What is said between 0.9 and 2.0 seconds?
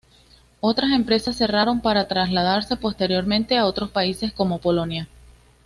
empresas cerraron